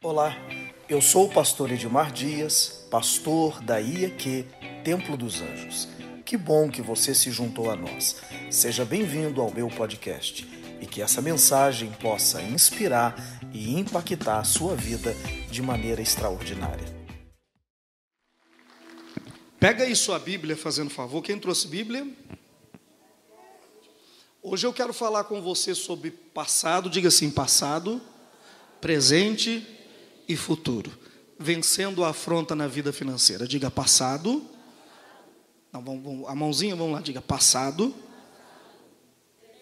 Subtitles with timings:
[0.00, 0.32] Olá,
[0.88, 4.46] eu sou o pastor Edmar Dias, pastor da IEQ
[4.84, 5.88] Templo dos Anjos.
[6.24, 8.22] Que bom que você se juntou a nós.
[8.48, 10.46] Seja bem-vindo ao meu podcast
[10.80, 13.16] e que essa mensagem possa inspirar
[13.52, 15.12] e impactar a sua vida
[15.50, 16.86] de maneira extraordinária.
[19.58, 21.22] Pega aí sua Bíblia, fazendo favor.
[21.22, 22.06] Quem trouxe Bíblia?
[24.40, 28.00] Hoje eu quero falar com você sobre passado, diga assim: passado,
[28.80, 29.74] presente
[30.28, 30.92] e futuro.
[31.38, 33.48] Vencendo a afronta na vida financeira.
[33.48, 34.44] Diga passado.
[35.72, 37.94] Não, vamos, vamos, a mãozinha, vamos lá, diga passado,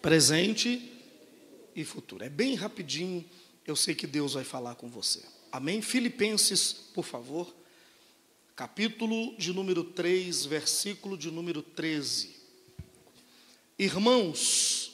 [0.01, 0.93] presente
[1.75, 2.25] e futuro.
[2.25, 3.25] É bem rapidinho,
[3.67, 5.21] eu sei que Deus vai falar com você.
[5.51, 5.83] Amém?
[5.83, 7.53] Filipenses, por favor,
[8.55, 12.37] capítulo de número 3, versículo de número 13.
[13.77, 14.93] Irmãos,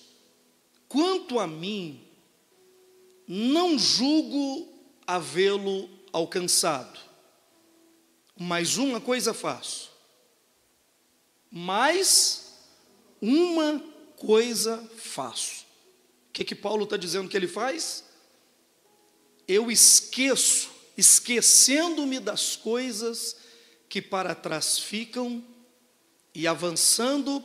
[0.88, 2.00] quanto a mim,
[3.28, 4.71] não julgo
[5.12, 6.98] havê-lo alcançado,
[8.34, 9.91] mas uma coisa faço,
[11.50, 12.56] mas
[13.20, 13.78] uma
[14.16, 15.66] coisa faço.
[16.28, 18.04] O que, que Paulo está dizendo que ele faz?
[19.46, 23.36] Eu esqueço, esquecendo-me das coisas
[23.91, 25.44] que para trás ficam
[26.34, 27.44] e avançando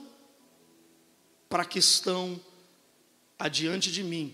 [1.49, 2.39] para que estão
[3.37, 4.33] adiante de mim,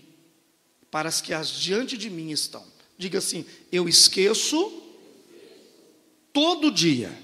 [0.88, 2.73] para as que adiante de mim estão.
[2.96, 4.82] Diga assim: eu esqueço
[6.32, 7.16] todo dia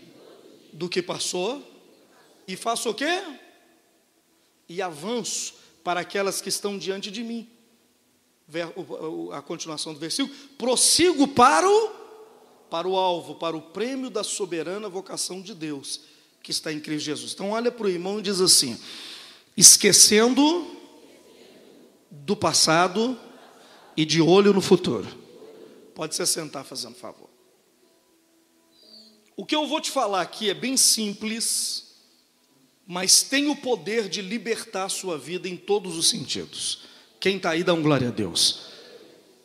[0.73, 1.63] do que passou
[2.47, 3.23] e faço o quê?
[4.69, 7.49] E avanço para aquelas que estão diante de mim.
[9.33, 11.89] A continuação do versículo: prossigo para o,
[12.69, 16.01] para o alvo, para o prêmio da soberana vocação de Deus
[16.43, 17.33] que está em Cristo Jesus.
[17.33, 18.79] Então, olha para o irmão e diz assim:
[19.57, 20.67] esquecendo
[22.11, 23.19] do passado
[23.97, 25.20] e de olho no futuro.
[26.01, 27.29] Pode se sentar fazendo favor.
[29.37, 31.91] O que eu vou te falar aqui é bem simples
[32.93, 36.81] mas tem o poder de libertar a sua vida em todos os sentidos.
[37.21, 38.63] Quem está aí, dá um glória a Deus.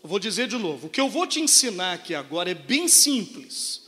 [0.02, 2.88] Eu vou dizer de novo: o que eu vou te ensinar aqui agora é bem
[2.88, 3.84] simples,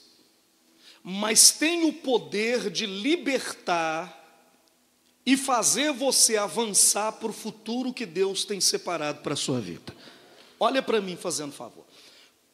[1.03, 4.14] mas tem o poder de libertar
[5.25, 9.91] e fazer você avançar para o futuro que Deus tem separado para a sua vida.
[10.59, 11.84] Olha para mim fazendo favor.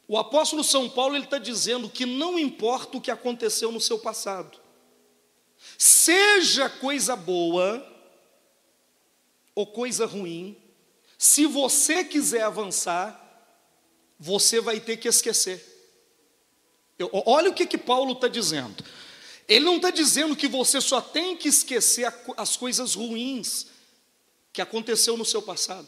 [0.08, 4.64] O apóstolo São Paulo está dizendo que não importa o que aconteceu no seu passado,
[5.78, 7.90] Seja coisa boa
[9.56, 10.58] ou coisa ruim,
[11.18, 13.20] se você quiser avançar,
[14.20, 15.72] você vai ter que esquecer.
[16.98, 18.84] Eu, olha o que, que Paulo está dizendo.
[19.48, 23.68] Ele não está dizendo que você só tem que esquecer as coisas ruins
[24.52, 25.88] que aconteceu no seu passado.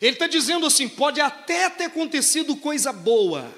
[0.00, 3.52] Ele está dizendo assim: pode até ter acontecido coisa boa,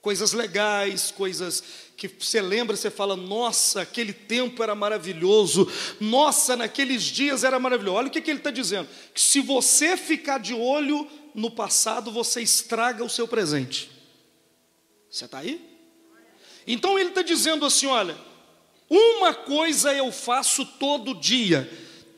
[0.00, 1.62] coisas legais, coisas
[1.96, 5.68] que você lembra, você fala, nossa, aquele tempo era maravilhoso,
[6.00, 7.96] nossa, naqueles dias era maravilhoso.
[7.96, 12.12] Olha o que, que ele está dizendo: que se você ficar de olho no passado,
[12.12, 13.90] você estraga o seu presente.
[15.10, 15.60] Você está aí?
[16.66, 18.16] Então ele está dizendo assim: olha,
[18.88, 21.68] uma coisa eu faço todo dia,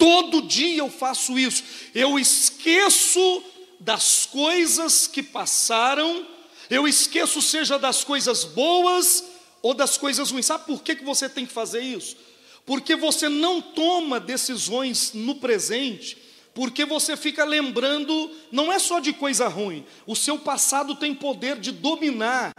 [0.00, 1.62] todo dia eu faço isso,
[1.94, 3.44] eu esqueço
[3.78, 6.26] das coisas que passaram,
[6.70, 9.24] eu esqueço, seja das coisas boas,
[9.62, 10.46] ou das coisas ruins.
[10.46, 12.16] Sabe por que, que você tem que fazer isso?
[12.64, 16.16] Porque você não toma decisões no presente,
[16.54, 21.58] porque você fica lembrando, não é só de coisa ruim, o seu passado tem poder
[21.58, 22.52] de dominar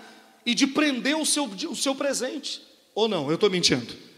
[0.46, 2.62] e de prender o seu, o seu presente.
[2.94, 4.11] Ou não, eu estou mentindo.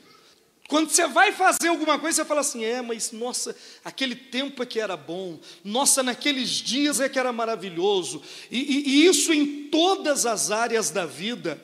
[0.74, 4.66] Quando você vai fazer alguma coisa, você fala assim: é, mas nossa, aquele tempo é
[4.66, 9.66] que era bom, nossa, naqueles dias é que era maravilhoso, e, e, e isso em
[9.70, 11.64] todas as áreas da vida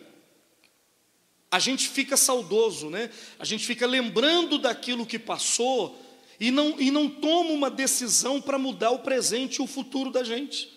[1.49, 3.09] a gente fica saudoso, né?
[3.39, 5.99] A gente fica lembrando daquilo que passou
[6.39, 10.23] e não, e não toma uma decisão para mudar o presente e o futuro da
[10.23, 10.69] gente.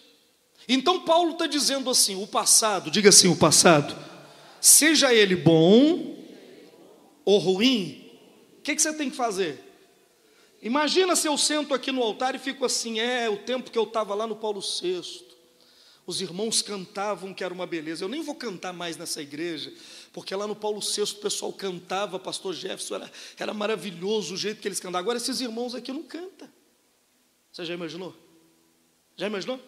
[0.66, 3.94] Então Paulo está dizendo assim: o passado, diga assim, o passado,
[4.58, 6.16] seja ele bom
[7.26, 8.01] ou ruim,
[8.62, 9.62] que, que você tem que fazer?
[10.62, 13.82] Imagina se eu sento aqui no altar e fico assim, é o tempo que eu
[13.82, 15.32] estava lá no Paulo VI.
[16.06, 18.04] Os irmãos cantavam que era uma beleza.
[18.04, 19.72] Eu nem vou cantar mais nessa igreja,
[20.12, 24.60] porque lá no Paulo VI o pessoal cantava, pastor Jefferson, era, era maravilhoso o jeito
[24.60, 25.00] que eles cantavam.
[25.00, 26.48] Agora esses irmãos aqui não cantam.
[27.52, 28.14] Você já imaginou?
[29.16, 29.60] Já imaginou?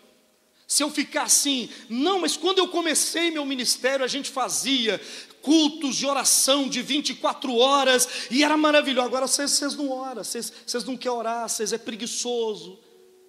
[0.67, 5.00] Se eu ficar assim, não, mas quando eu comecei meu ministério, a gente fazia
[5.44, 9.06] cultos de oração de 24 horas, e era maravilhoso.
[9.06, 10.52] Agora vocês, não oram, vocês,
[10.85, 12.81] não querem orar, vocês é preguiçoso.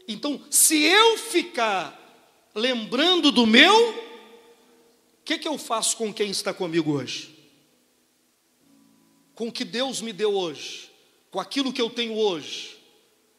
[0.07, 2.01] Então, se eu ficar
[2.55, 4.05] lembrando do meu
[5.25, 7.35] que, que eu faço com quem está comigo hoje?
[9.33, 10.91] Com o que Deus me deu hoje?
[11.31, 12.77] Com aquilo que eu tenho hoje?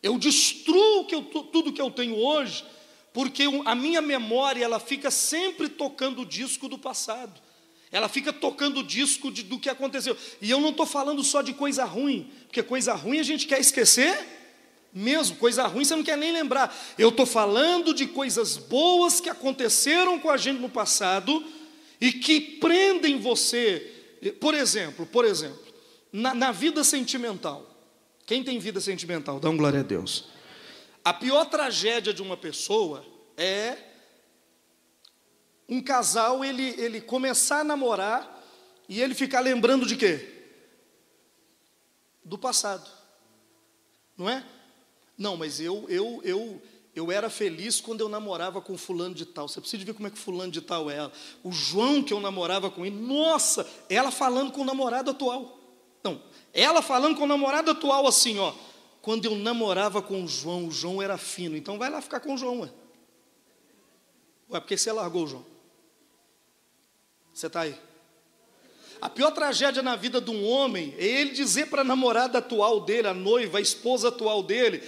[0.02, 2.64] Eu destruo que eu, tudo que eu tenho hoje,
[3.12, 7.40] porque a minha memória ela fica sempre tocando o disco do passado.
[7.90, 10.16] Ela fica tocando o disco de, do que aconteceu.
[10.40, 13.60] E eu não estou falando só de coisa ruim, porque coisa ruim a gente quer
[13.60, 14.34] esquecer
[14.92, 16.74] mesmo, coisa ruim você não quer nem lembrar.
[16.98, 21.44] Eu estou falando de coisas boas que aconteceram com a gente no passado
[22.00, 23.92] e que prendem você.
[24.40, 25.60] Por exemplo, por exemplo,
[26.10, 27.70] na, na vida sentimental.
[28.24, 29.38] Quem tem vida sentimental?
[29.38, 30.24] Dá um glória a Deus.
[31.04, 33.04] A pior tragédia de uma pessoa
[33.36, 33.76] é
[35.68, 38.44] um casal ele, ele começar a namorar
[38.88, 40.32] e ele ficar lembrando de quê?
[42.24, 42.88] Do passado.
[44.16, 44.44] Não é?
[45.18, 46.62] Não, mas eu, eu, eu,
[46.94, 49.48] eu era feliz quando eu namorava com fulano de tal.
[49.48, 51.10] Você precisa ver como é que fulano de tal é.
[51.42, 55.58] O João que eu namorava com ele, nossa, ela falando com o namorado atual.
[56.02, 56.22] Não,
[56.52, 58.54] ela falando com o namorado atual assim, ó.
[59.02, 61.56] Quando eu namorava com o João, o João era fino.
[61.56, 62.70] Então vai lá ficar com o João, ué.
[64.50, 65.55] Ué, porque você largou o João.
[67.36, 67.78] Você está aí?
[68.98, 72.80] A pior tragédia na vida de um homem é ele dizer para a namorada atual
[72.80, 74.82] dele, a noiva, a esposa atual dele,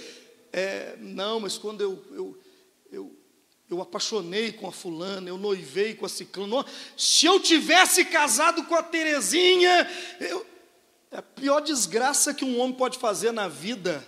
[0.51, 2.39] é, não, mas quando eu, eu,
[2.91, 3.15] eu,
[3.69, 6.65] eu apaixonei com a fulana, eu noivei com a ciclana,
[6.97, 9.87] se eu tivesse casado com a Terezinha,
[10.19, 10.43] eu,
[11.11, 14.03] a pior desgraça que um homem pode fazer na vida.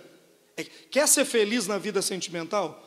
[0.56, 2.81] É, quer ser feliz na vida sentimental?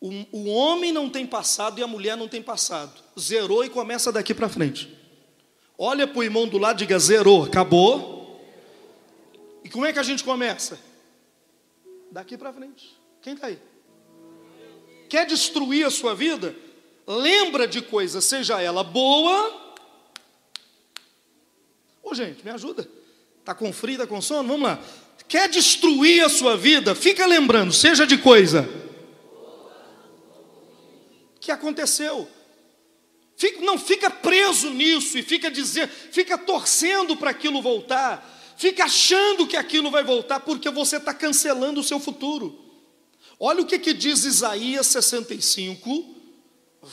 [0.00, 2.92] O, o homem não tem passado e a mulher não tem passado.
[3.18, 4.96] Zerou e começa daqui para frente.
[5.76, 8.40] Olha para o irmão do lado diga: zerou, acabou.
[9.62, 10.78] E como é que a gente começa?
[12.10, 12.98] Daqui para frente.
[13.20, 13.58] Quem está aí?
[15.10, 16.56] Quer destruir a sua vida?
[17.06, 19.68] Lembra de coisa, seja ela boa.
[22.02, 22.88] Ô gente, me ajuda.
[23.40, 24.48] Está com frio, está com sono?
[24.48, 24.82] Vamos lá.
[25.28, 26.94] Quer destruir a sua vida?
[26.94, 28.80] Fica lembrando, seja de coisa
[31.40, 32.28] que aconteceu.
[33.36, 39.46] Fica, não fica preso nisso e fica dizendo, fica torcendo para aquilo voltar fica achando
[39.46, 42.60] que aquilo vai voltar porque você está cancelando o seu futuro.
[43.38, 46.14] Olha o que, que diz Isaías 65,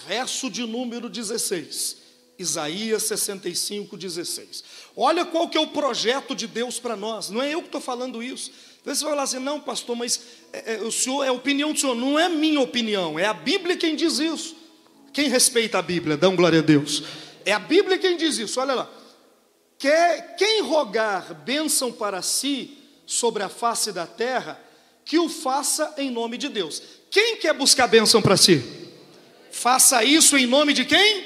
[0.08, 1.98] verso de número 16.
[2.40, 4.64] Isaías 65, 16.
[4.96, 7.30] Olha qual que é o projeto de Deus para nós.
[7.30, 8.50] Não é eu que estou falando isso.
[8.88, 10.22] Então você vai falar assim, não, pastor, mas
[10.54, 11.94] é, é, o senhor é a opinião do senhor.
[11.94, 14.56] Não é minha opinião, é a Bíblia quem diz isso.
[15.12, 17.04] Quem respeita a Bíblia, um glória a Deus.
[17.44, 18.62] É a Bíblia quem diz isso.
[18.62, 18.90] Olha lá.
[19.78, 24.58] Quer, quem rogar bênção para si sobre a face da terra,
[25.04, 26.82] que o faça em nome de Deus.
[27.12, 28.64] Quem quer buscar bênção para si?
[29.52, 31.26] Faça isso em nome de quem?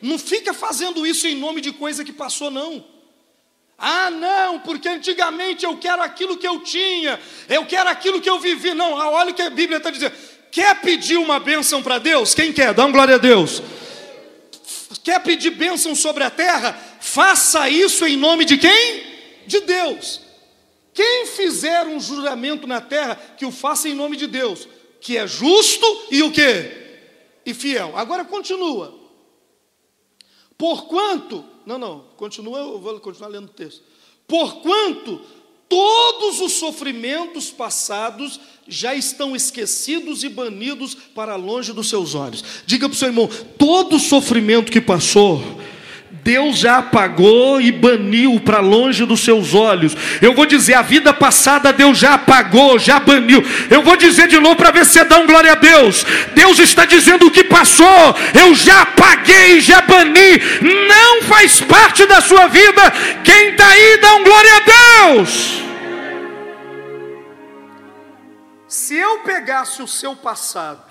[0.00, 2.84] Não fica fazendo isso em nome de coisa que passou, não.
[3.80, 7.18] Ah, não, porque antigamente eu quero aquilo que eu tinha,
[7.48, 8.74] eu quero aquilo que eu vivi.
[8.74, 10.14] Não, ah, olha o que a Bíblia está dizendo.
[10.50, 12.34] Quer pedir uma bênção para Deus?
[12.34, 12.74] Quem quer?
[12.74, 13.62] Dá uma glória a Deus.
[15.02, 16.78] Quer pedir bênção sobre a terra?
[17.00, 19.02] Faça isso em nome de quem?
[19.46, 20.20] De Deus.
[20.92, 24.68] Quem fizer um juramento na terra, que o faça em nome de Deus,
[25.00, 26.70] que é justo e o que?
[27.46, 27.96] E fiel.
[27.96, 28.98] Agora continua.
[30.58, 33.82] Porquanto, não, não, continua, eu vou continuar lendo o texto.
[34.26, 35.20] Porquanto
[35.68, 42.44] todos os sofrimentos passados já estão esquecidos e banidos para longe dos seus olhos.
[42.66, 45.40] Diga para o seu irmão: todo sofrimento que passou,
[46.22, 49.96] Deus já apagou e baniu para longe dos seus olhos.
[50.20, 53.42] Eu vou dizer, a vida passada Deus já apagou, já baniu.
[53.70, 56.04] Eu vou dizer de novo para ver se dá um glória a Deus.
[56.34, 60.38] Deus está dizendo o que passou, eu já apaguei, já bani.
[60.60, 62.82] Não faz parte da sua vida.
[63.24, 65.62] Quem está aí, dá um glória a Deus.
[68.68, 70.89] Se eu pegasse o seu passado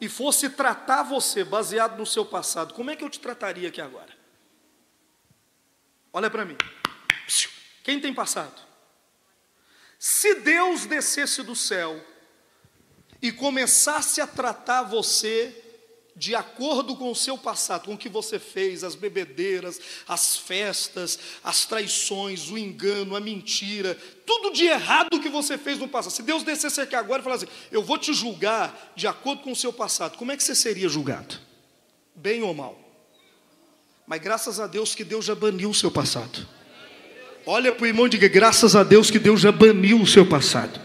[0.00, 3.80] e fosse tratar você baseado no seu passado, como é que eu te trataria aqui
[3.80, 4.16] agora?
[6.12, 6.56] Olha para mim.
[7.82, 8.60] Quem tem passado?
[9.98, 12.04] Se Deus descesse do céu
[13.20, 15.67] e começasse a tratar você
[16.18, 21.18] de acordo com o seu passado, com o que você fez, as bebedeiras, as festas,
[21.44, 23.96] as traições, o engano, a mentira,
[24.26, 26.12] tudo de errado que você fez no passado.
[26.12, 29.56] Se Deus descesse aqui agora e falasse, eu vou te julgar de acordo com o
[29.56, 31.38] seu passado, como é que você seria julgado?
[32.16, 32.76] Bem ou mal?
[34.04, 36.48] Mas graças a Deus que Deus já baniu o seu passado.
[37.46, 40.26] Olha para o irmão e diga: graças a Deus que Deus já baniu o seu
[40.26, 40.80] passado.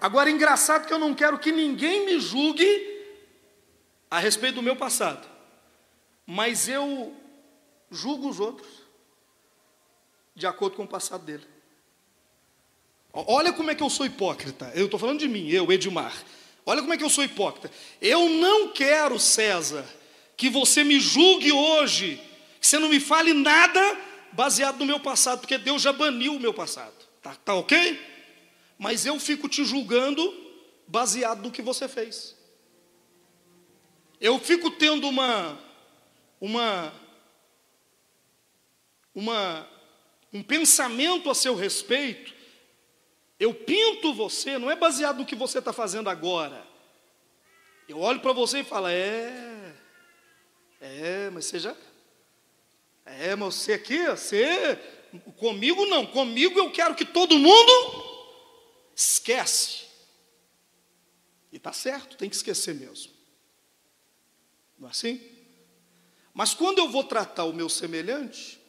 [0.00, 2.93] Agora, engraçado que eu não quero que ninguém me julgue
[4.14, 5.26] a respeito do meu passado,
[6.24, 7.12] mas eu
[7.90, 8.68] julgo os outros
[10.36, 11.44] de acordo com o passado dele.
[13.12, 14.70] Olha como é que eu sou hipócrita.
[14.72, 16.14] Eu estou falando de mim, eu, Edmar.
[16.64, 17.68] Olha como é que eu sou hipócrita.
[18.00, 19.84] Eu não quero, César,
[20.36, 22.20] que você me julgue hoje,
[22.60, 23.98] que você não me fale nada
[24.30, 26.94] baseado no meu passado, porque Deus já baniu o meu passado.
[27.20, 28.00] Tá, tá ok?
[28.78, 30.32] Mas eu fico te julgando
[30.86, 32.43] baseado no que você fez.
[34.24, 35.58] Eu fico tendo uma,
[36.40, 36.92] uma,
[39.14, 39.68] uma,
[40.32, 42.34] um pensamento a seu respeito
[43.38, 46.66] eu pinto você, não é baseado no que você está fazendo agora.
[47.88, 49.74] Eu olho para você e falo, é,
[50.80, 51.76] é, mas você já,
[53.04, 54.76] é, mas você aqui, você,
[55.36, 57.72] comigo não, comigo eu quero que todo mundo
[58.94, 59.84] esquece.
[61.52, 63.12] E está certo, tem que esquecer mesmo.
[64.84, 65.18] Não é assim?
[66.34, 68.60] Mas quando eu vou tratar o meu semelhante,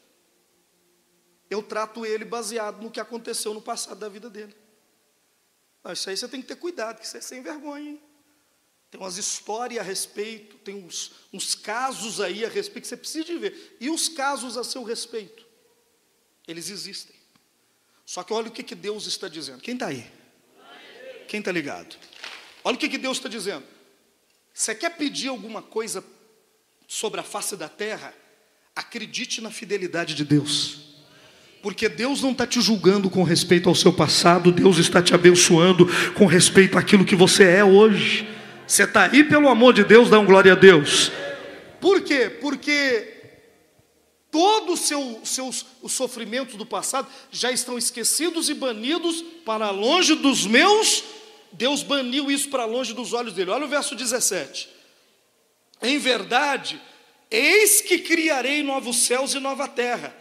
[1.50, 4.56] eu trato ele baseado no que aconteceu no passado da vida dele.
[5.84, 7.92] Não, isso aí você tem que ter cuidado, que isso é sem vergonha.
[7.92, 8.02] Hein?
[8.90, 13.26] Tem umas histórias a respeito, tem uns, uns casos aí a respeito que você precisa
[13.26, 13.76] de ver.
[13.82, 15.46] E os casos a seu respeito?
[16.48, 17.14] Eles existem.
[18.06, 19.62] Só que olha o que, que Deus está dizendo.
[19.62, 20.10] Quem está aí?
[21.28, 21.98] Quem está ligado?
[22.64, 23.75] Olha o que, que Deus está dizendo.
[24.58, 26.02] Você quer pedir alguma coisa
[26.88, 28.14] sobre a face da terra?
[28.74, 30.80] Acredite na fidelidade de Deus.
[31.62, 35.86] Porque Deus não está te julgando com respeito ao seu passado, Deus está te abençoando
[36.14, 38.30] com respeito àquilo que você é hoje.
[38.66, 41.12] Você está aí pelo amor de Deus, dá um glória a Deus.
[41.82, 42.30] Por quê?
[42.30, 43.12] Porque
[44.32, 50.16] todos os seu, seus os sofrimentos do passado já estão esquecidos e banidos para longe
[50.16, 51.04] dos meus.
[51.58, 53.52] Deus baniu isso para longe dos olhos dele.
[53.52, 54.70] Olha o verso 17.
[55.82, 56.82] Em verdade,
[57.30, 60.16] eis que criarei novos céus e nova terra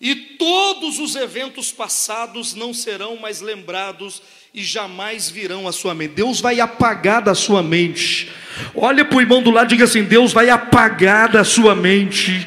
[0.00, 6.14] e todos os eventos passados não serão mais lembrados e jamais virão à sua mente.
[6.14, 8.30] Deus vai apagar da sua mente.
[8.74, 12.46] Olha para o irmão do lado e diga assim: Deus vai apagar da sua mente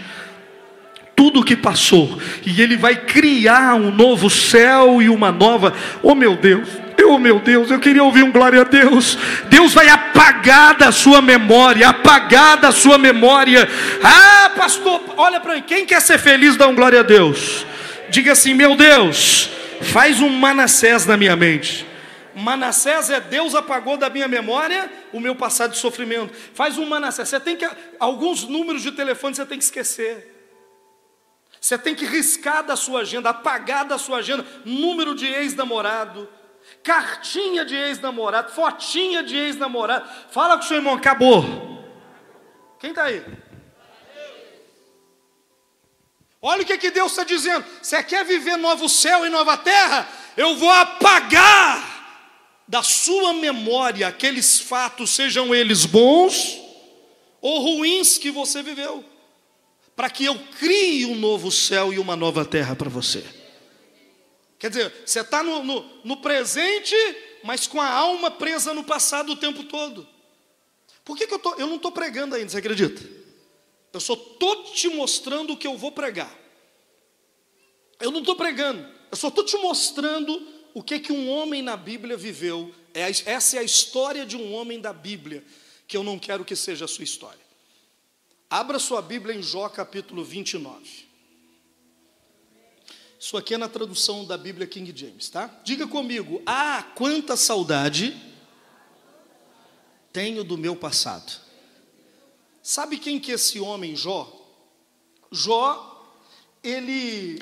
[1.16, 5.74] tudo o que passou, e Ele vai criar um novo céu e uma nova.
[6.02, 6.70] Oh meu Deus,
[7.12, 9.18] Oh meu Deus, eu queria ouvir um glória a Deus.
[9.50, 13.68] Deus vai apagar da sua memória, apagar da sua memória.
[14.04, 17.66] Ah, pastor, olha para mim, quem quer ser feliz, dá um glória a Deus.
[18.12, 19.50] Diga assim: meu Deus,
[19.92, 21.84] faz um Manassés na minha mente.
[22.36, 26.32] Manassés é Deus apagou da minha memória o meu passado de sofrimento.
[26.54, 27.28] Faz um Manassés.
[27.28, 27.68] Você tem que
[28.00, 30.36] alguns números de telefone você tem que esquecer.
[31.60, 36.30] Você tem que riscar da sua agenda, apagar da sua agenda número de ex-namorado,
[36.84, 40.10] cartinha de ex-namorado, fotinha de ex-namorado.
[40.32, 41.44] Fala com o seu irmão, acabou.
[42.80, 43.24] Quem está aí?
[46.42, 47.66] Olha o que, que Deus está dizendo.
[47.82, 50.08] Você quer viver novo céu e nova terra?
[50.38, 51.90] Eu vou apagar
[52.68, 56.60] da sua memória aqueles fatos, sejam eles bons
[57.42, 59.04] ou ruins que você viveu,
[59.96, 63.39] para que eu crie um novo céu e uma nova terra para você.
[64.60, 66.94] Quer dizer, você está no, no, no, presente,
[67.44, 70.06] mas com a alma presa no passado o tempo todo.
[71.06, 73.02] Por que, que eu, tô, eu não estou pregando ainda, você acredita?
[73.94, 76.38] Eu só estou te mostrando o que eu vou pregar.
[78.02, 81.78] Eu não estou pregando, eu só estou te mostrando o que, que um homem na
[81.78, 82.74] Bíblia viveu.
[82.94, 85.44] É, essa é a história de um homem da Bíblia,
[85.88, 87.40] que eu não quero que seja a sua história.
[88.50, 91.09] Abra sua Bíblia em Jó capítulo 29.
[93.20, 95.48] Isso aqui é na tradução da Bíblia King James, tá?
[95.66, 98.16] Diga comigo, ah, quanta saudade
[100.14, 101.30] tenho do meu passado.
[102.64, 104.34] Sabe quem que é esse homem, Jó?
[105.30, 106.16] Jó,
[106.64, 107.40] ele.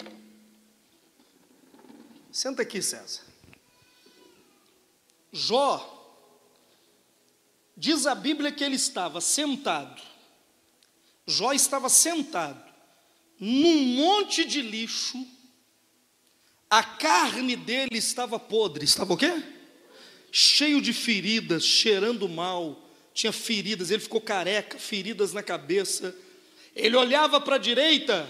[2.31, 3.21] Senta aqui, César.
[5.31, 5.93] Jó,
[7.75, 10.01] diz a Bíblia que ele estava sentado.
[11.27, 12.65] Jó estava sentado
[13.39, 15.36] num monte de lixo
[16.69, 19.31] a carne dele estava podre, estava o quê?
[20.31, 26.15] Cheio de feridas, cheirando mal, tinha feridas, ele ficou careca, feridas na cabeça.
[26.75, 28.29] Ele olhava para a direita,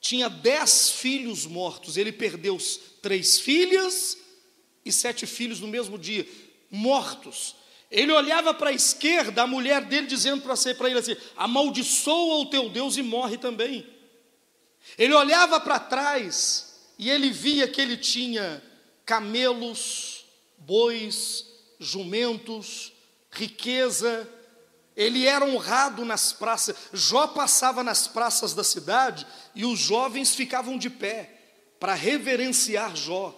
[0.00, 2.58] tinha dez filhos mortos, ele perdeu
[3.00, 4.18] três filhas
[4.84, 6.26] e sete filhos no mesmo dia,
[6.70, 7.54] mortos.
[7.90, 12.70] Ele olhava para a esquerda, a mulher dele dizendo para ele assim: amaldiçoa o teu
[12.70, 13.86] Deus e morre também.
[14.96, 16.71] Ele olhava para trás,
[17.02, 18.62] e ele via que ele tinha
[19.04, 20.24] camelos,
[20.56, 21.44] bois,
[21.80, 22.92] jumentos,
[23.28, 24.32] riqueza,
[24.96, 26.76] Ele era honrado nas praças.
[26.92, 31.28] Jó passava nas praças da cidade e os jovens ficavam de pé
[31.80, 33.36] para reverenciar Jó.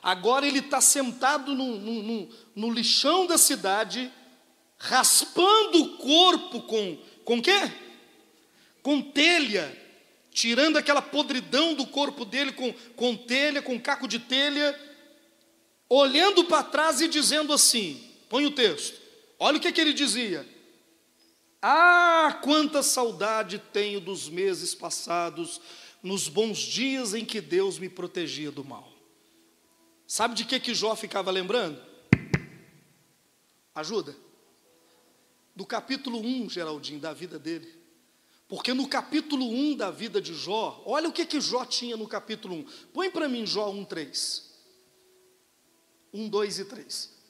[0.00, 4.08] Agora ele está sentado no, no, no, lixão da cidade,
[4.78, 7.72] raspando o corpo com com quê?
[8.84, 9.79] Com telha,
[10.40, 14.74] tirando aquela podridão do corpo dele com, com telha, com caco de telha,
[15.86, 18.98] olhando para trás e dizendo assim: põe o texto,
[19.38, 20.48] olha o que, que ele dizia.
[21.60, 25.60] Ah, quanta saudade tenho dos meses passados,
[26.02, 28.90] nos bons dias em que Deus me protegia do mal.
[30.06, 31.78] Sabe de que que Jó ficava lembrando?
[33.74, 34.16] Ajuda.
[35.54, 37.79] Do capítulo 1, Geraldinho, da vida dele.
[38.50, 42.08] Porque no capítulo 1 da vida de Jó, olha o que que Jó tinha no
[42.08, 42.64] capítulo 1.
[42.92, 44.50] Põe para mim Jó 1, 3.
[46.12, 47.20] 1, 2 e 3.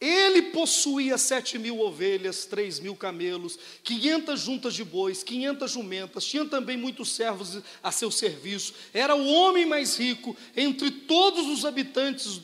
[0.00, 6.44] Ele possuía sete mil ovelhas, três mil camelos, quinhentas juntas de bois, quinhentas jumentas, tinha
[6.44, 12.42] também muitos servos a seu serviço, era o homem mais rico entre todos os habitantes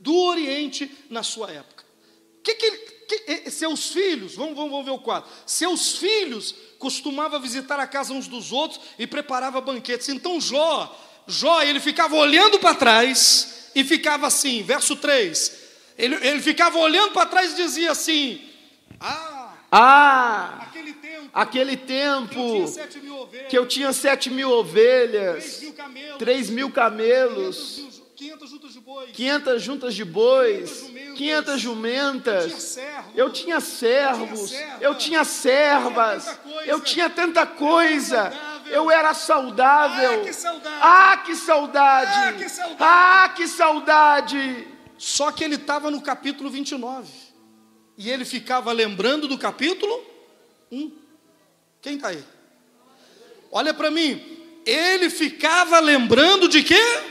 [0.00, 1.84] do Oriente na sua época.
[2.42, 7.86] Que que, que, seus filhos, vamos, vamos ver o quadro, seus filhos costumavam visitar a
[7.86, 10.08] casa uns dos outros e preparava banquetes.
[10.08, 15.52] Então Jó, Jó, ele ficava olhando para trás e ficava assim, verso 3,
[15.96, 18.40] ele, ele ficava olhando para trás e dizia assim:
[18.98, 22.72] Ah, ah aquele tempo, aquele tempo
[23.48, 25.62] que eu tinha sete mil ovelhas,
[26.18, 27.89] três mil camelos,
[28.20, 32.78] quinhentas juntas de bois, 500 juntas de bois, 500 jumentas,
[33.14, 38.30] eu tinha servos, eu tinha servas, eu tinha tanta coisa,
[38.66, 40.22] eu era saudável.
[40.82, 42.44] Ah, que saudade!
[42.78, 44.68] Ah, que saudade!
[44.98, 47.08] Só que ele estava no capítulo 29.
[47.96, 49.98] E ele ficava lembrando do capítulo
[50.70, 50.92] 1.
[51.80, 52.22] Quem está aí?
[53.50, 54.22] Olha para mim.
[54.66, 57.10] Ele ficava lembrando de quê?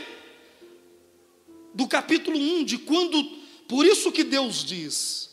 [1.80, 3.24] Do capítulo 1, de quando.
[3.66, 5.30] Por isso que Deus diz.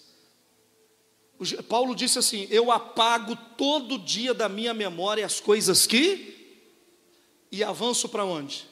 [1.67, 6.63] Paulo disse assim: Eu apago todo dia da minha memória as coisas que.
[7.51, 8.65] E avanço para onde?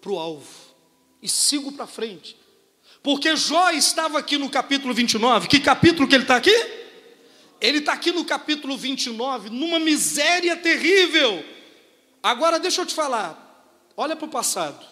[0.00, 0.48] Para o alvo.
[1.20, 2.34] E sigo para frente.
[3.02, 5.48] Porque Jó estava aqui no capítulo 29.
[5.48, 6.56] Que capítulo que ele está aqui?
[7.60, 11.44] Ele está aqui no capítulo 29, numa miséria terrível.
[12.22, 14.82] Agora deixa eu te falar, olha para o passado.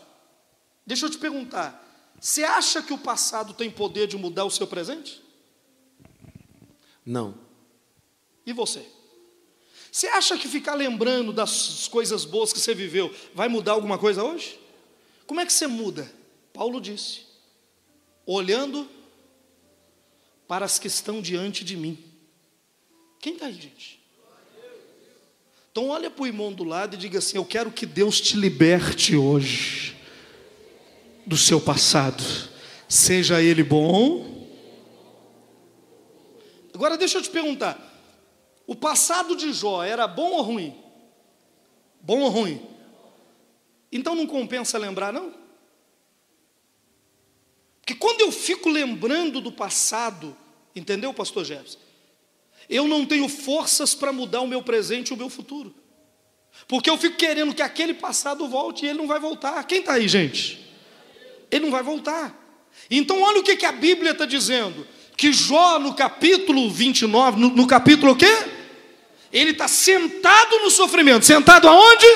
[0.87, 1.83] Deixa eu te perguntar:
[2.21, 5.23] você acha que o passado tem poder de mudar o seu presente?
[7.05, 7.35] Não.
[8.47, 8.85] E você?
[9.93, 14.25] Você acha que ficar lembrando das coisas boas que você viveu vai mudar alguma coisa
[14.25, 14.59] hoje?
[15.27, 16.11] Como é que você muda?
[16.53, 17.23] Paulo disse:
[18.27, 18.89] olhando
[20.49, 21.99] para as que estão diante de mim.
[23.21, 24.03] Quem está aí, gente?
[25.71, 28.37] Então olha para o irmão do lado e diga assim: Eu quero que Deus te
[28.37, 29.97] liberte hoje
[31.27, 32.23] do seu passado,
[32.89, 34.49] seja ele bom.
[36.75, 37.79] Agora deixa eu te perguntar:
[38.67, 40.77] o passado de Jó era bom ou ruim?
[42.01, 42.61] Bom ou ruim?
[43.91, 45.33] Então não compensa lembrar, não?
[47.81, 50.37] Porque quando eu fico lembrando do passado,
[50.75, 51.79] entendeu, pastor Jefferson?
[52.69, 55.75] Eu não tenho forças para mudar o meu presente e o meu futuro.
[56.67, 59.63] Porque eu fico querendo que aquele passado volte e ele não vai voltar.
[59.65, 60.64] Quem está aí, gente?
[61.51, 62.35] Ele não vai voltar.
[62.91, 67.49] Então, olha o que, que a Bíblia está dizendo: que Jó, no capítulo 29, no,
[67.51, 68.33] no capítulo o quê?
[69.33, 71.25] Ele está sentado no sofrimento.
[71.25, 72.07] Sentado aonde?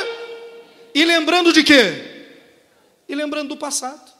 [0.95, 2.27] E lembrando de quê?
[3.09, 4.13] E lembrando do passado.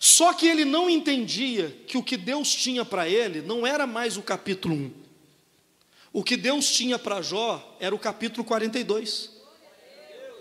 [0.00, 4.16] Só que ele não entendia que o que Deus tinha para ele não era mais
[4.16, 4.92] o capítulo 1.
[6.12, 9.37] O que Deus tinha para Jó era o capítulo 42.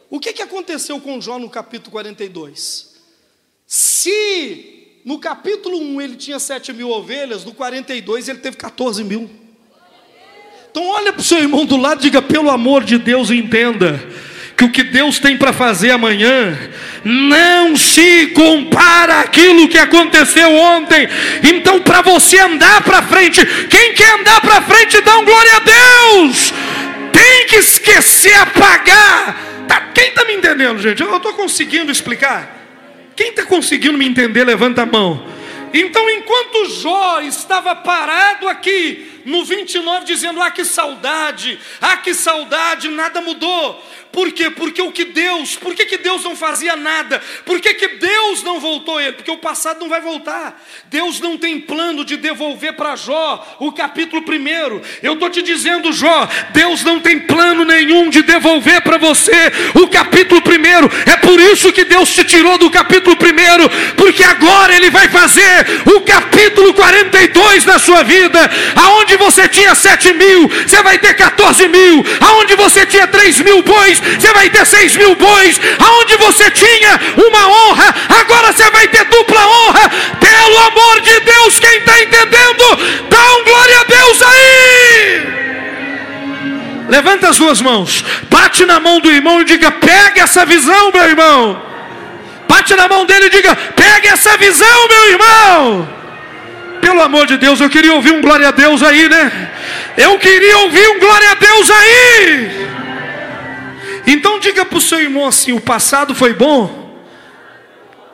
[0.10, 2.96] O que, que aconteceu com Jó no capítulo 42?
[3.66, 9.30] Se no capítulo 1 ele tinha 7 mil ovelhas, no 42 ele teve 14 mil.
[10.70, 14.00] Então olha para o seu irmão do lado e diga, pelo amor de Deus, entenda
[14.58, 16.58] que o que Deus tem para fazer amanhã
[17.04, 21.08] não se compara àquilo que aconteceu ontem.
[21.44, 25.60] Então, para você andar para frente, quem quer andar para frente, dá um glória a
[25.60, 26.54] Deus.
[27.14, 29.07] Tem que esquecer, apagar.
[30.38, 31.02] Entendendo, gente?
[31.02, 32.56] Eu estou conseguindo explicar.
[33.16, 35.26] Quem está conseguindo me entender, levanta a mão.
[35.74, 42.88] Então, enquanto Jó estava parado aqui, no 29 dizendo: Ah, que saudade, ah, que saudade,
[42.88, 43.84] nada mudou.
[44.12, 44.50] Por quê?
[44.50, 47.22] Porque o que Deus, por que, que Deus não fazia nada?
[47.46, 49.12] Por que, que Deus não voltou ele?
[49.12, 50.60] Porque o passado não vai voltar.
[50.86, 54.82] Deus não tem plano de devolver para Jó o capítulo primeiro.
[55.04, 59.88] Eu estou te dizendo, Jó, Deus não tem plano nenhum de devolver para você o
[59.90, 60.90] capítulo primeiro.
[61.06, 65.84] É por isso que Deus te tirou do capítulo primeiro, porque agora Ele vai fazer
[65.96, 68.40] o capítulo 42 na sua vida.
[68.76, 72.06] Aonde você tinha 7 mil, você vai ter 14 mil.
[72.22, 75.60] Aonde você tinha 3 mil bois, você vai ter seis mil bois.
[75.80, 79.92] Aonde você tinha uma honra, agora você vai ter dupla honra.
[80.20, 82.64] Pelo amor de Deus, quem está entendendo,
[83.10, 85.28] dá um glória a Deus aí.
[86.90, 91.04] Levanta as duas mãos, bate na mão do irmão e diga: pega essa visão, meu
[91.04, 91.62] irmão.
[92.48, 95.97] Bate na mão dele e diga: pega essa visão, meu irmão.
[96.82, 99.52] Pelo amor de Deus, eu queria ouvir um glória a Deus aí, né?
[99.98, 102.68] Eu queria ouvir um glória a Deus aí.
[104.08, 107.04] Então diga para o seu irmão assim: o passado foi bom,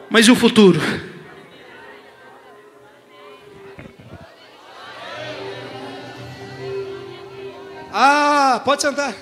[0.10, 0.82] mas e o futuro?
[7.92, 9.14] Ah, pode sentar.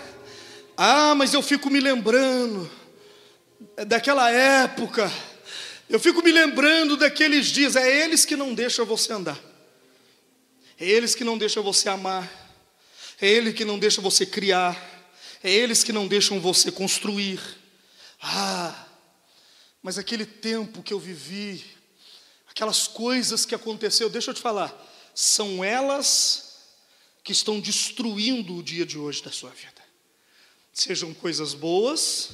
[0.77, 2.69] Ah, mas eu fico me lembrando
[3.85, 5.11] daquela época.
[5.91, 7.75] Eu fico me lembrando daqueles dias.
[7.75, 9.37] É eles que não deixam você andar.
[10.79, 12.31] É eles que não deixam você amar.
[13.19, 14.73] É ele que não deixa você criar.
[15.43, 17.41] É eles que não deixam você construir.
[18.21, 18.87] Ah,
[19.83, 21.61] mas aquele tempo que eu vivi,
[22.47, 24.73] aquelas coisas que aconteceu, deixa eu te falar,
[25.13, 26.55] são elas
[27.21, 29.81] que estão destruindo o dia de hoje da sua vida.
[30.71, 32.29] Sejam coisas boas,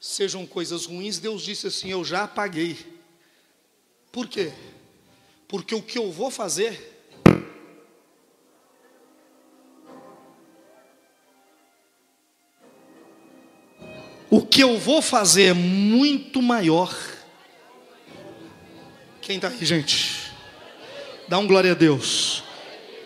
[0.00, 2.78] sejam coisas ruins, Deus disse assim: Eu já apaguei.
[4.10, 4.52] Por quê?
[5.46, 6.90] Porque o que eu vou fazer
[14.30, 16.96] o que eu vou fazer é muito maior.
[19.20, 20.32] Quem está aí, gente?
[21.28, 22.44] Dá um glória a Deus.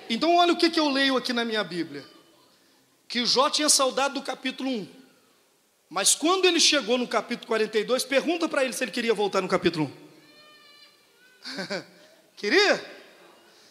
[0.08, 2.04] Então, olha o que, que eu leio aqui na minha Bíblia:
[3.08, 4.88] que Jó tinha saudade do capítulo 1,
[5.94, 9.46] mas quando ele chegou no capítulo 42, pergunta para ele se ele queria voltar no
[9.46, 9.88] capítulo
[11.46, 11.84] 1.
[12.36, 12.84] queria?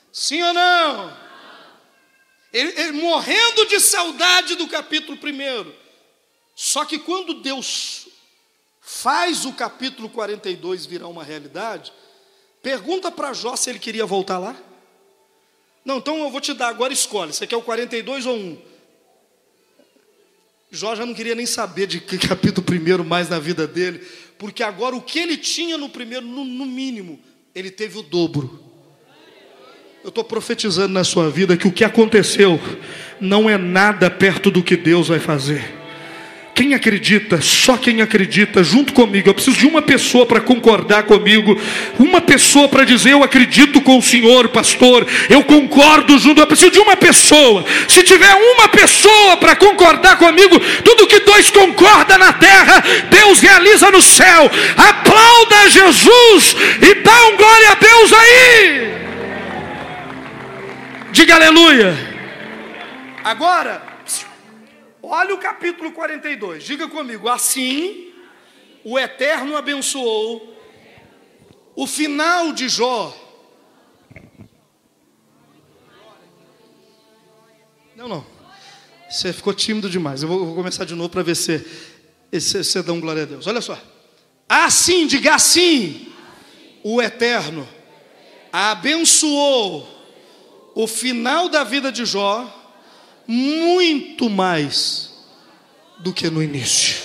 [0.10, 1.18] Sim ou não?
[2.54, 5.74] Ele, ele, morrendo de saudade do capítulo 1.
[6.56, 8.08] Só que quando Deus
[8.80, 11.92] faz o capítulo 42 virar uma realidade,
[12.62, 14.56] pergunta para Jó se ele queria voltar lá.
[15.84, 17.34] Não, então eu vou te dar agora, escolhe.
[17.34, 18.73] Você quer o 42 ou 1?
[20.74, 24.02] Jó já não queria nem saber de que capítulo primeiro mais na vida dele,
[24.40, 27.20] porque agora o que ele tinha no primeiro, no, no mínimo,
[27.54, 28.60] ele teve o dobro.
[30.04, 32.60] Eu estou profetizando na sua vida que o que aconteceu
[33.22, 35.83] não é nada perto do que Deus vai fazer.
[36.56, 39.28] Quem acredita, só quem acredita, junto comigo.
[39.28, 41.60] Eu preciso de uma pessoa para concordar comigo,
[41.98, 46.40] uma pessoa para dizer: Eu acredito com o Senhor, pastor, eu concordo junto.
[46.40, 47.66] Eu preciso de uma pessoa.
[47.88, 53.90] Se tiver uma pessoa para concordar comigo, tudo que dois concordam na terra, Deus realiza
[53.90, 54.52] no céu.
[54.78, 58.94] Aplauda Jesus e dá um glória a Deus aí.
[61.12, 61.98] Diga aleluia.
[63.24, 63.93] Agora,
[65.16, 67.30] Olha o capítulo 42, diga comigo.
[67.30, 68.12] Assim,
[68.84, 70.58] o Eterno abençoou
[71.76, 73.16] o final de Jó.
[77.96, 78.26] Não, não.
[79.08, 80.24] Você ficou tímido demais.
[80.24, 81.64] Eu vou, vou começar de novo para ver se
[82.32, 83.46] você dá um glória a Deus.
[83.46, 83.80] Olha só.
[84.50, 86.12] Assim, diga assim.
[86.84, 87.70] O Eterno
[88.52, 89.88] abençoou
[90.74, 92.63] o final da vida de Jó
[93.28, 95.14] muito mais
[96.00, 97.04] do que no início.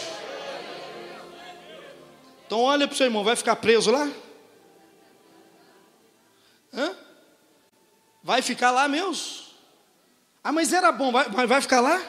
[2.47, 4.11] Então olha para o seu irmão, vai ficar preso lá?
[6.73, 6.97] Hã?
[8.23, 9.49] Vai ficar lá mesmo?
[10.43, 12.01] Ah, mas era bom, vai, vai ficar lá?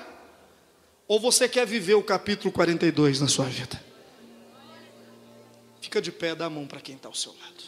[1.08, 3.84] Ou você quer viver o capítulo 42 na sua vida?
[5.82, 7.64] Fica de pé, dá a mão para quem está ao seu lado.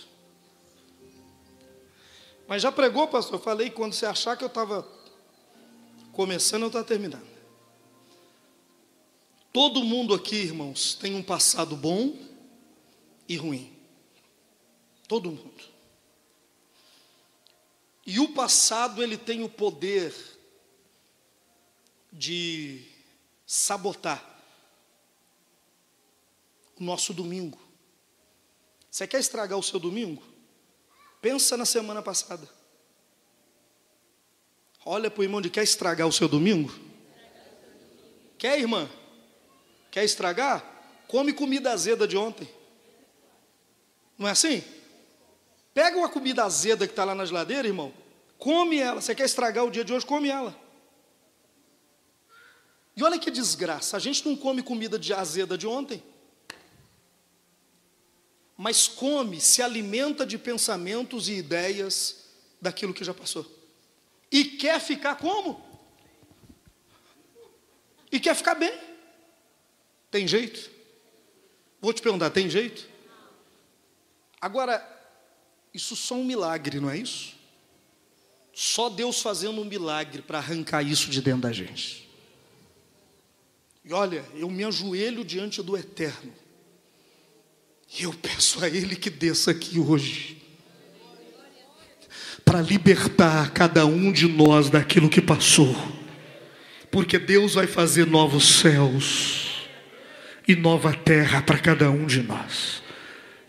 [2.47, 3.35] Mas já pregou, pastor?
[3.35, 4.87] Eu falei quando você achar que eu estava
[6.11, 7.29] começando ou está terminando.
[9.53, 12.17] Todo mundo aqui, irmãos, tem um passado bom
[13.27, 13.75] e ruim.
[15.07, 15.63] Todo mundo.
[18.05, 20.15] E o passado ele tem o poder
[22.11, 22.85] de
[23.45, 24.41] sabotar
[26.79, 27.59] o nosso domingo.
[28.89, 30.23] Você quer estragar o seu domingo?
[31.21, 32.49] Pensa na semana passada.
[34.85, 36.73] Olha para o irmão de quer estragar o seu domingo?
[38.37, 38.89] Quer, irmã?
[39.91, 40.65] Quer estragar?
[41.07, 42.49] Come comida azeda de ontem.
[44.17, 44.63] Não é assim?
[45.73, 47.93] Pega uma comida azeda que está lá na geladeira, irmão.
[48.37, 48.99] Come ela.
[48.99, 50.05] Você quer estragar o dia de hoje?
[50.05, 50.57] Come ela.
[52.95, 53.95] E olha que desgraça.
[53.95, 56.03] A gente não come comida de azeda de ontem.
[58.57, 62.25] Mas come, se alimenta de pensamentos e ideias
[62.59, 63.60] daquilo que já passou.
[64.31, 65.61] E quer ficar como?
[68.11, 68.73] E quer ficar bem.
[70.09, 70.69] Tem jeito?
[71.81, 72.87] Vou te perguntar, tem jeito?
[74.39, 74.87] Agora,
[75.73, 77.35] isso só um milagre, não é isso?
[78.53, 82.09] Só Deus fazendo um milagre para arrancar isso de dentro da gente.
[83.83, 86.33] E olha, eu me ajoelho diante do Eterno.
[87.97, 90.41] E eu peço a Ele que desça aqui hoje.
[92.43, 95.75] Para libertar cada um de nós daquilo que passou.
[96.89, 99.67] Porque Deus vai fazer novos céus
[100.47, 102.83] e nova terra para cada um de nós.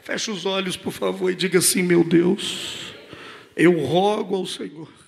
[0.02, 2.94] Feche os olhos, por favor, e diga assim: meu Deus,
[3.56, 5.01] eu rogo ao Senhor